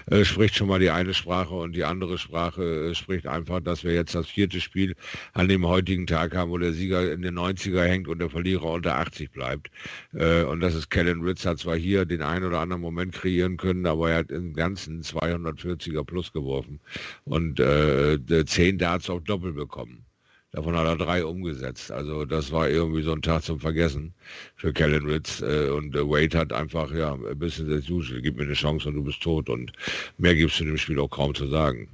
[0.06, 3.92] Äh, spricht schon mal die eine Sprache und die andere Sprache spricht einfach, dass wir
[3.92, 4.94] jetzt das vierte Spiel
[5.32, 8.66] an dem heutigen Tag haben, wo der Sieger in den 90er hängt und der Verlierer
[8.66, 9.70] unter 80 bleibt.
[10.12, 13.86] und das ist Kellen Ritz hat zwar hier den einen oder anderen Moment kreieren können,
[13.86, 16.80] aber er hat im Ganzen 240er plus geworfen
[17.24, 20.04] und äh, 10 Darts auf Doppel bekommen.
[20.52, 21.92] Davon hat er drei umgesetzt.
[21.92, 24.12] Also das war irgendwie so ein Tag zum Vergessen
[24.56, 25.42] für Kellen Ritz.
[25.42, 28.20] Äh, und Wade hat einfach, ja, ein bisschen das usual.
[28.20, 29.48] Gib mir eine Chance und du bist tot.
[29.48, 29.72] Und
[30.18, 31.88] mehr gibt es in dem Spiel auch kaum zu sagen.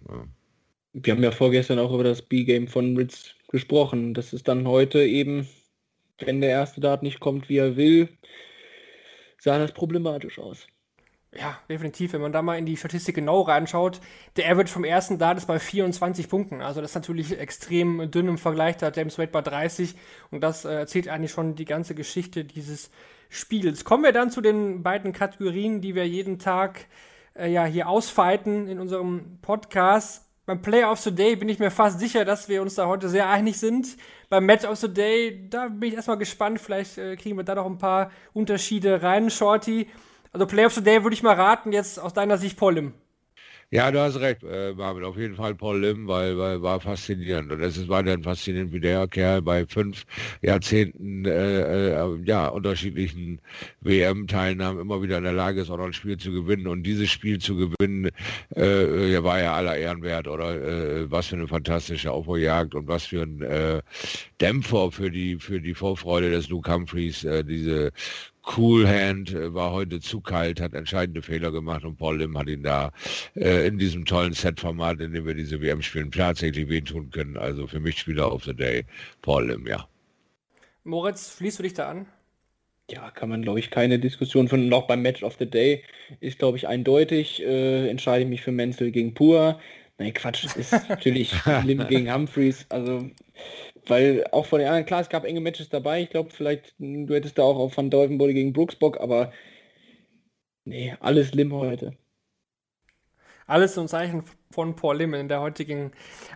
[0.95, 4.15] Wir haben ja vorgestern auch über das B-Game von Ritz gesprochen.
[4.15, 5.47] Das ist dann heute eben,
[6.21, 8.09] wenn der erste Dart nicht kommt, wie er will,
[9.39, 10.67] sah das problematisch aus.
[11.39, 12.13] Ja, definitiv.
[12.13, 14.01] Wenn man da mal in die Statistik genau reinschaut,
[14.37, 16.63] der Average vom ersten Dart ist bei 24 Punkten.
[16.63, 18.77] Also das ist natürlich extrem dünn im Vergleich.
[18.77, 19.95] Da hat James Wade bei 30
[20.31, 22.91] und das äh, erzählt eigentlich schon die ganze Geschichte dieses
[23.29, 23.85] Spiels.
[23.85, 26.87] Kommen wir dann zu den beiden Kategorien, die wir jeden Tag
[27.35, 30.25] äh, ja hier ausfeiten in unserem Podcast.
[30.47, 33.09] Beim Player of the Day bin ich mir fast sicher, dass wir uns da heute
[33.09, 33.97] sehr einig sind.
[34.29, 36.61] Beim Match of the Day, da bin ich erstmal gespannt.
[36.61, 39.89] Vielleicht äh, kriegen wir da noch ein paar Unterschiede rein, Shorty.
[40.37, 42.93] Also Player of the Day würde ich mal raten, jetzt aus deiner Sicht Paul Lim.
[43.71, 47.51] Ja, du hast recht, äh, Marvin, auf jeden Fall Paul Lim, weil, weil war faszinierend.
[47.51, 50.05] Und es ist weiterhin faszinierend, wie der Kerl bei fünf
[50.43, 53.41] Jahrzehnten äh, äh, ja, unterschiedlichen
[53.81, 56.67] WM-Teilnahmen immer wieder in der Lage ist, auch noch ein Spiel zu gewinnen.
[56.67, 58.11] Und dieses Spiel zu gewinnen,
[58.55, 60.29] äh, war ja aller Ehren wert.
[60.29, 63.81] Oder äh, was für eine fantastische Aufholjagd und was für ein äh,
[64.39, 67.91] Dämpfer für die, für die Vorfreude des Luke Humphreys, äh, diese
[68.47, 72.49] Cool Hand äh, war heute zu kalt, hat entscheidende Fehler gemacht und Paul Lim hat
[72.49, 72.93] ihn da
[73.35, 77.37] äh, in diesem tollen Set-Format, in dem wir diese WM spielen, tatsächlich wehtun können.
[77.37, 78.85] Also für mich Spieler of the Day,
[79.23, 79.89] Paul Lim, ja.
[80.85, 82.07] Moritz, fließt du dich da an?
[82.89, 84.69] Ja, kann man, glaube ich, keine Diskussion von.
[84.69, 85.83] Noch beim Match of the Day
[86.21, 87.43] ist, glaube ich, eindeutig.
[87.43, 89.59] Äh, entscheide ich mich für Menzel gegen Pur.
[89.99, 92.67] Nein, Quatsch, ist natürlich Lim gegen Humphreys.
[92.69, 93.11] Also
[93.89, 96.03] weil auch von den anderen, klar, es gab enge Matches dabei.
[96.03, 99.33] Ich glaube, vielleicht, du hättest da auch auf Van Dolvenbode gegen Brooks Bock, aber
[100.65, 101.97] nee, alles Lim heute.
[103.47, 105.93] Alles zum Zeichen von Paul Lim in der heutigen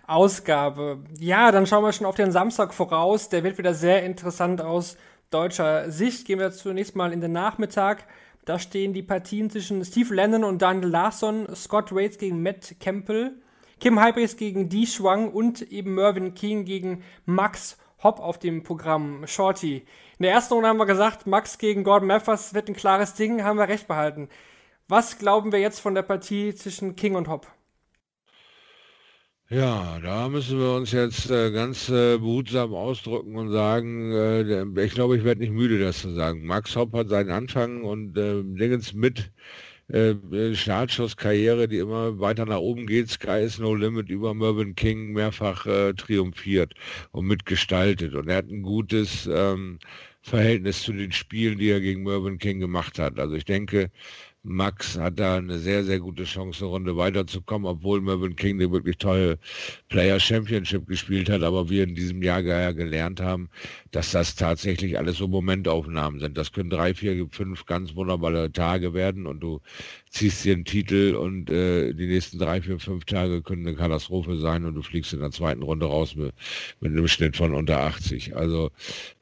[0.06, 1.02] Ausgabe.
[1.18, 3.28] Ja, dann schauen wir schon auf den Samstag voraus.
[3.28, 4.96] Der wird wieder sehr interessant aus
[5.30, 6.26] deutscher Sicht.
[6.26, 8.06] Gehen wir zunächst mal in den Nachmittag.
[8.44, 13.42] Da stehen die Partien zwischen Steve Lennon und Daniel Larsson, Scott Waits gegen Matt Campbell.
[13.80, 19.26] Kim Hybrids gegen Di Schwang und eben Mervyn King gegen Max Hopp auf dem Programm.
[19.26, 19.86] Shorty.
[20.18, 23.42] In der ersten Runde haben wir gesagt, Max gegen Gordon Mathers wird ein klares Ding,
[23.42, 24.28] haben wir recht behalten.
[24.86, 27.46] Was glauben wir jetzt von der Partie zwischen King und Hopp?
[29.48, 34.92] Ja, da müssen wir uns jetzt äh, ganz äh, behutsam ausdrücken und sagen, äh, ich
[34.92, 36.46] glaube, ich werde nicht müde, das zu sagen.
[36.46, 39.32] Max Hopp hat seinen Anfang und äh, Dingens mit
[39.92, 43.10] äh, äh, Startschusskarriere, die immer weiter nach oben geht.
[43.10, 46.74] Sky is no limit über Mervyn King mehrfach äh, triumphiert
[47.12, 48.14] und mitgestaltet.
[48.14, 49.78] Und er hat ein gutes ähm,
[50.22, 53.18] Verhältnis zu den Spielen, die er gegen Mervyn King gemacht hat.
[53.18, 53.90] Also ich denke,
[54.42, 58.72] Max hat da eine sehr, sehr gute Chance, eine Runde weiterzukommen, obwohl Mervyn King eine
[58.72, 59.38] wirklich tolle
[59.88, 63.50] Player Championship gespielt hat, aber wir in diesem Jahr ja gelernt haben,
[63.90, 66.38] dass das tatsächlich alles so Momentaufnahmen sind.
[66.38, 69.60] Das können drei, vier, fünf ganz wunderbare Tage werden und du
[70.10, 74.36] ziehst dir einen Titel und äh, die nächsten drei, vier, fünf Tage können eine Katastrophe
[74.36, 76.34] sein und du fliegst in der zweiten Runde raus mit,
[76.80, 78.36] mit einem Schnitt von unter 80.
[78.36, 78.70] Also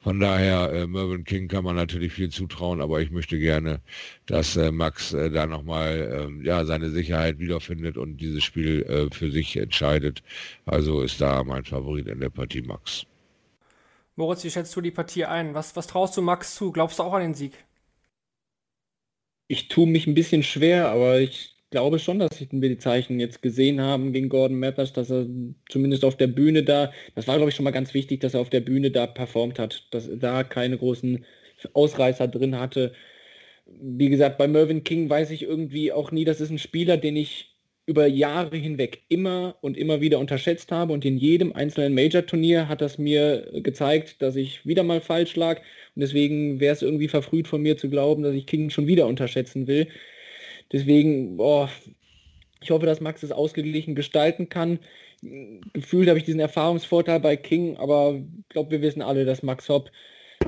[0.01, 3.81] von daher, äh, Mervyn King kann man natürlich viel zutrauen, aber ich möchte gerne,
[4.25, 9.15] dass äh, Max äh, da nochmal äh, ja, seine Sicherheit wiederfindet und dieses Spiel äh,
[9.15, 10.23] für sich entscheidet.
[10.65, 13.05] Also ist da mein Favorit in der Partie Max.
[14.17, 15.53] Moritz, wie schätzt du die Partie ein?
[15.55, 16.73] Was, was traust du Max zu?
[16.73, 17.53] Glaubst du auch an den Sieg?
[19.49, 23.43] Ich tue mich ein bisschen schwer, aber ich glaube schon, dass wir die Zeichen jetzt
[23.43, 25.27] gesehen haben gegen Gordon Mathers, dass er
[25.69, 28.41] zumindest auf der Bühne da, das war glaube ich schon mal ganz wichtig, dass er
[28.41, 31.25] auf der Bühne da performt hat, dass er da keine großen
[31.73, 32.95] Ausreißer drin hatte.
[33.67, 37.17] Wie gesagt, bei Mervyn King weiß ich irgendwie auch nie, das ist ein Spieler, den
[37.17, 37.58] ich
[37.89, 42.83] über Jahre hinweg immer und immer wieder unterschätzt habe und in jedem einzelnen Major-Turnier hat
[42.83, 47.49] das mir gezeigt, dass ich wieder mal falsch lag und deswegen wäre es irgendwie verfrüht
[47.49, 49.89] von mir zu glauben, dass ich King schon wieder unterschätzen will.
[50.71, 51.71] Deswegen, boah,
[52.61, 54.81] ich hoffe, dass Max es ausgeglichen gestalten kann.
[55.73, 59.67] Gefühlt habe ich diesen Erfahrungsvorteil bei King, aber ich glaube, wir wissen alle, dass Max
[59.71, 59.91] Hopp,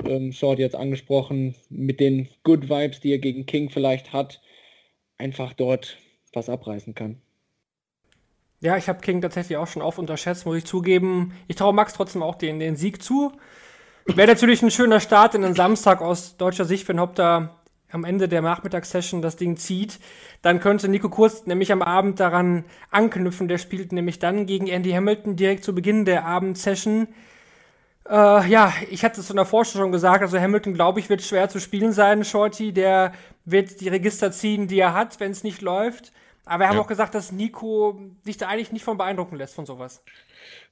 [0.07, 4.41] ähm, Short jetzt angesprochen, mit den Good Vibes, die er gegen King vielleicht hat,
[5.17, 5.97] einfach dort
[6.33, 7.19] was abreißen kann.
[8.61, 11.33] Ja, ich habe King tatsächlich auch schon oft unterschätzt, muss ich zugeben.
[11.47, 13.31] Ich traue Max trotzdem auch den, den Sieg zu.
[14.05, 18.03] Wäre natürlich ein schöner Start in den Samstag aus deutscher Sicht, wenn Hopp da am
[18.05, 19.99] Ende der Nachmittagssession das Ding zieht,
[20.41, 23.47] dann könnte Nico Kurz nämlich am Abend daran anknüpfen.
[23.47, 27.07] Der spielt nämlich dann gegen Andy Hamilton direkt zu Beginn der Abendsession.
[28.09, 31.21] Äh, ja, ich hatte es in der Vorstellung schon gesagt, also Hamilton, glaube ich, wird
[31.21, 32.71] schwer zu spielen sein, Shorty.
[32.71, 33.13] Der
[33.45, 36.11] wird die Register ziehen, die er hat, wenn es nicht läuft.
[36.45, 36.81] Aber wir haben ja.
[36.81, 40.03] auch gesagt, dass Nico sich da eigentlich nicht von beeindrucken lässt von sowas.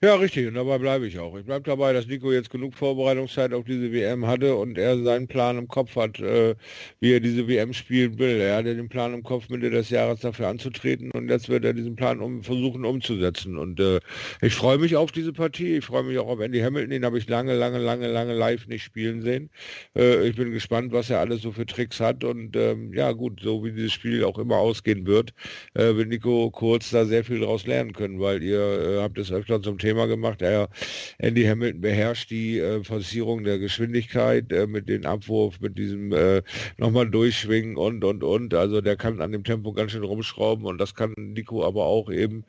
[0.01, 0.47] Ja, richtig.
[0.47, 1.37] Und dabei bleibe ich auch.
[1.37, 5.27] Ich bleibe dabei, dass Nico jetzt genug Vorbereitungszeit auf diese WM hatte und er seinen
[5.27, 6.55] Plan im Kopf hat, äh,
[7.01, 8.39] wie er diese WM spielen will.
[8.39, 11.73] Er hatte den Plan im Kopf, Mitte des Jahres dafür anzutreten und jetzt wird er
[11.73, 13.57] diesen Plan um, versuchen umzusetzen.
[13.57, 13.99] Und äh,
[14.41, 15.77] ich freue mich auf diese Partie.
[15.77, 16.91] Ich freue mich auch auf Andy Hamilton.
[16.91, 19.49] Den habe ich lange, lange, lange, lange live nicht spielen sehen.
[19.97, 22.23] Äh, ich bin gespannt, was er alles so für Tricks hat.
[22.23, 25.33] Und ähm, ja, gut, so wie dieses Spiel auch immer ausgehen wird,
[25.73, 29.31] äh, wird Nico Kurz da sehr viel daraus lernen können, weil ihr äh, habt es
[29.31, 30.41] öfter zum Thema gemacht.
[30.41, 30.69] Er,
[31.17, 36.41] Andy Hamilton beherrscht die äh, Forcierung der Geschwindigkeit äh, mit dem Abwurf, mit diesem äh,
[36.77, 38.53] nochmal durchschwingen und, und, und.
[38.53, 42.11] Also der kann an dem Tempo ganz schön rumschrauben und das kann Nico aber auch
[42.11, 42.43] eben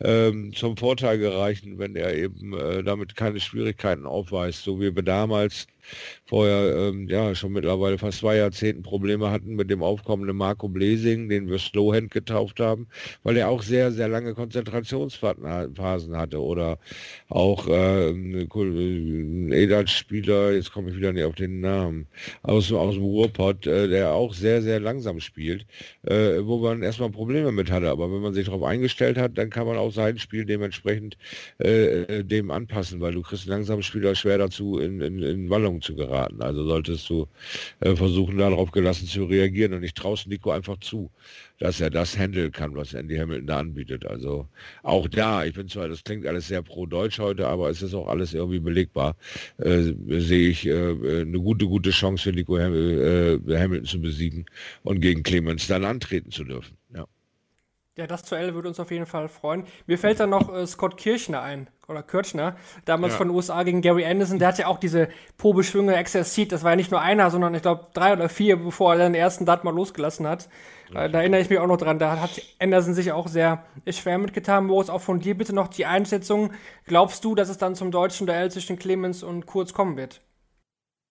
[0.00, 5.02] ähm, zum Vorteil gereichen, wenn er eben äh, damit keine Schwierigkeiten aufweist, so wie wir
[5.02, 5.66] damals
[6.26, 11.28] vorher ähm, ja schon mittlerweile fast zwei Jahrzehnten Probleme hatten mit dem aufkommenden Marco Blesing,
[11.28, 12.86] den wir Slowhand getauft haben,
[13.22, 16.40] weil er auch sehr, sehr lange Konzentrationsphasen hatte.
[16.42, 16.78] Oder
[17.28, 22.06] auch äh, ein Edat-Spieler, jetzt komme ich wieder nicht auf den Namen,
[22.42, 25.66] aus, aus dem Ruhrpott, äh, der auch sehr, sehr langsam spielt,
[26.02, 27.90] äh, wo man erstmal Probleme mit hatte.
[27.90, 31.16] Aber wenn man sich darauf eingestellt hat, dann kann man auch sein Spiel dementsprechend
[31.62, 35.50] äh, äh, dem anpassen, weil du kriegst einen langsamen Spieler schwer dazu, in, in, in
[35.50, 36.42] Wallung zu geraten.
[36.42, 37.26] Also solltest du
[37.80, 39.72] äh, versuchen, darauf gelassen zu reagieren.
[39.72, 41.10] Und ich traue Nico einfach zu,
[41.58, 44.04] dass er das handeln kann, was Andy Hamilton da anbietet.
[44.06, 44.48] Also
[44.82, 48.08] auch da, ich bin zwar, das klingt alles sehr pro-deutsch heute, aber es ist auch
[48.08, 49.16] alles irgendwie belegbar,
[49.58, 54.46] äh, sehe ich äh, eine gute, gute Chance für Nico Ham äh, Hamilton zu besiegen
[54.82, 56.81] und gegen Clemens dann antreten zu dürfen.
[57.96, 58.06] Ja.
[58.06, 59.66] Das Duell würde uns auf jeden Fall freuen.
[59.86, 63.18] Mir fällt dann noch äh, Scott Kirchner ein, oder Kirchner, damals ja.
[63.18, 64.38] von den USA gegen Gary Anderson.
[64.38, 66.52] Der hat ja auch diese Probeschwünge exerziert.
[66.52, 69.14] Das war ja nicht nur einer, sondern ich glaube drei oder vier, bevor er den
[69.14, 70.48] ersten Dart mal losgelassen hat.
[70.94, 71.98] Äh, da erinnere ich mich auch noch dran.
[71.98, 74.66] Da hat Anderson sich auch sehr schwer mitgetan.
[74.66, 76.52] Boris, auch von dir bitte noch die Einschätzung.
[76.86, 80.22] Glaubst du, dass es dann zum deutschen Duell zwischen Clemens und Kurz kommen wird?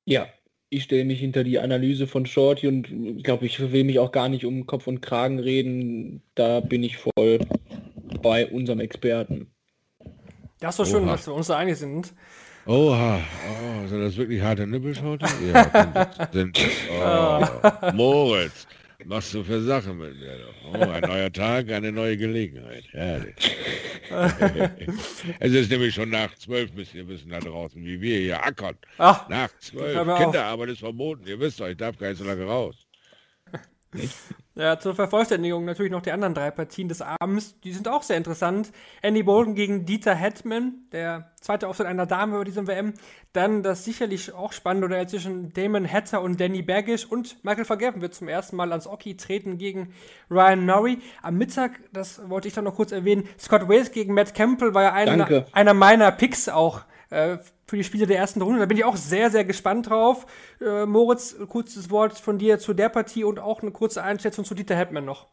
[0.06, 0.28] Ja,
[0.74, 4.14] ich stelle mich hinter die Analyse von Shorty und ich glaube, ich will mich auch
[4.14, 6.22] gar nicht um Kopf und Kragen reden.
[6.34, 7.40] Da bin ich voll
[8.22, 9.48] bei unserem Experten.
[10.62, 12.14] Das ist doch schön, dass wir uns da einig sind.
[12.66, 15.26] Oha, oh, sind das wirklich harte Nippel heute?
[15.52, 16.68] Ja, sind, sind,
[17.04, 18.66] oh, Moritz,
[19.06, 20.74] was du für Sachen mit mir doch.
[20.74, 22.84] Oh, ein neuer Tag, eine neue Gelegenheit.
[22.92, 23.36] Herrlich.
[25.40, 28.76] es ist nämlich schon nach zwölf, müsst ihr wissen da draußen, wie wir hier ackern.
[28.98, 29.96] Ach, nach zwölf.
[30.18, 31.26] Kinderarbeit ist verboten.
[31.26, 32.76] Ihr wisst doch, ich darf gar nicht so lange raus.
[33.94, 34.16] Nicht.
[34.54, 37.60] Ja, zur Vervollständigung natürlich noch die anderen drei Partien des Abends.
[37.62, 38.72] Die sind auch sehr interessant.
[39.02, 42.94] Andy Bolton gegen Dieter Hetman, der zweite Auftritt einer Dame über diesem WM.
[43.32, 47.06] Dann das sicherlich auch spannende Duell zwischen Damon Hatter und Danny Bergisch.
[47.06, 49.94] Und Michael Vergerven wird zum ersten Mal ans Oki treten gegen
[50.30, 50.98] Ryan Murray.
[51.22, 54.84] Am Mittag, das wollte ich dann noch kurz erwähnen, Scott Wales gegen Matt Campbell war
[54.84, 58.60] ja einer, einer meiner Picks auch äh, für die Spiele der ersten Runde.
[58.60, 60.26] Da bin ich auch sehr, sehr gespannt drauf.
[60.60, 64.56] Äh, Moritz, kurzes Wort von dir zu der Partie und auch eine kurze Einschätzung zu
[64.56, 65.28] Dieter Hetman noch.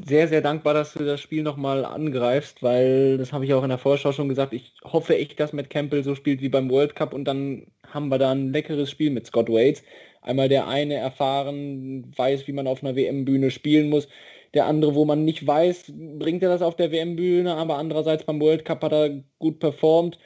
[0.00, 3.68] Sehr, sehr dankbar, dass du das Spiel nochmal angreifst, weil das habe ich auch in
[3.68, 4.52] der Vorschau schon gesagt.
[4.52, 8.08] Ich hoffe echt, dass Matt Campbell so spielt wie beim World Cup und dann haben
[8.08, 9.82] wir da ein leckeres Spiel mit Scott Waits.
[10.22, 14.08] Einmal der eine erfahren, weiß, wie man auf einer WM-Bühne spielen muss.
[14.54, 18.40] Der andere, wo man nicht weiß, bringt er das auf der WM-Bühne, aber andererseits beim
[18.40, 20.18] World Cup hat er gut performt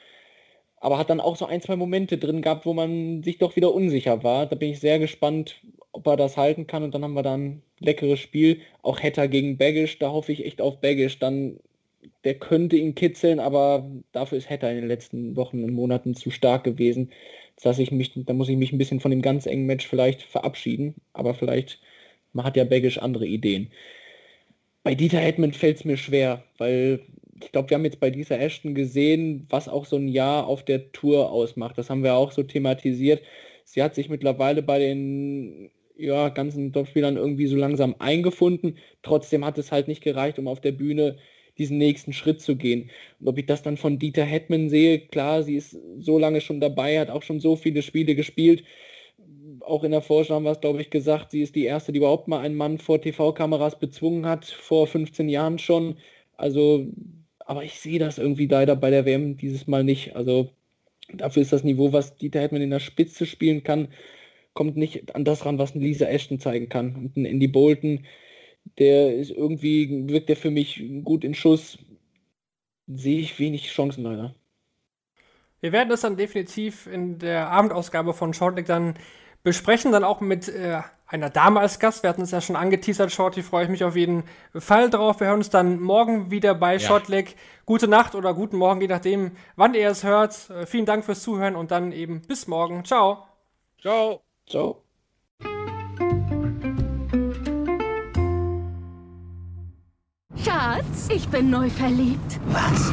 [0.83, 3.73] aber hat dann auch so ein, zwei Momente drin gehabt, wo man sich doch wieder
[3.73, 4.47] unsicher war.
[4.47, 7.41] Da bin ich sehr gespannt, ob er das halten kann und dann haben wir dann
[7.45, 8.61] ein leckeres Spiel.
[8.83, 11.21] Auch Hetter gegen Baggish, da hoffe ich echt auf Baggish.
[11.21, 11.61] Dann,
[12.25, 16.33] der könnte ihn kitzeln, aber dafür ist Hetter in den letzten Wochen und Monaten zu
[16.33, 17.13] stark gewesen.
[17.63, 20.23] Dass ich mich, da muss ich mich ein bisschen von dem ganz engen Match vielleicht
[20.23, 21.79] verabschieden, aber vielleicht
[22.33, 23.71] man hat ja Baggish andere Ideen.
[24.83, 27.01] Bei Dieter Hetman fällt es mir schwer, weil
[27.41, 30.65] ich glaube, wir haben jetzt bei dieser Ashton gesehen, was auch so ein Jahr auf
[30.65, 31.79] der Tour ausmacht.
[31.79, 33.23] Das haben wir auch so thematisiert.
[33.65, 38.79] Sie hat sich mittlerweile bei den ja, ganzen Topspielern irgendwie so langsam eingefunden.
[39.03, 41.17] Trotzdem hat es halt nicht gereicht, um auf der Bühne
[41.59, 42.91] diesen nächsten Schritt zu gehen.
[43.21, 46.61] Und ob ich das dann von Dieter Hetman sehe, klar, sie ist so lange schon
[46.61, 48.65] dabei, hat auch schon so viele Spiele gespielt.
[49.61, 51.99] Auch in der Vorschau haben wir es, glaube ich, gesagt, sie ist die erste, die
[51.99, 55.99] überhaupt mal einen Mann vor TV-Kameras bezwungen hat, vor 15 Jahren schon.
[56.37, 56.87] Also
[57.47, 60.17] aber ich sehe das irgendwie leider bei der WM dieses Mal nicht.
[60.17, 60.51] Also
[61.13, 63.89] dafür ist das Niveau, was Dieter Hetman in der Spitze spielen kann,
[64.55, 66.95] kommt nicht an das ran, was ein Lisa Ashton zeigen kann.
[66.95, 68.07] Und ein Andy Bolton,
[68.79, 71.79] der ist irgendwie, wirkt der für mich gut in Schuss.
[72.87, 74.35] Sehe ich wenig Chancen leider.
[75.61, 78.95] Wir werden das dann definitiv in der Abendausgabe von Shortleg dann
[79.43, 82.03] besprechen, dann auch mit äh, einer Dame als Gast.
[82.03, 84.25] Wir hatten es ja schon angeteasert, Shorty, freue ich mich auf jeden
[84.55, 85.21] Fall drauf.
[85.21, 86.79] Wir hören uns dann morgen wieder bei ja.
[86.79, 87.37] Shortleg.
[87.67, 90.51] Gute Nacht oder guten Morgen, je nachdem, wann ihr es hört.
[90.51, 92.85] Äh, vielen Dank fürs Zuhören und dann eben bis morgen.
[92.85, 93.27] Ciao.
[93.81, 94.23] Ciao.
[94.49, 94.83] Ciao.
[100.37, 102.41] Schatz, ich bin neu verliebt.
[102.47, 102.93] Was?